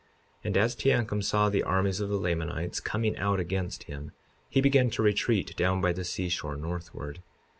[0.43, 4.13] And as Teancum saw the armies of the Lamanites coming out against him
[4.49, 7.19] he began to retreat down by the seashore, northward.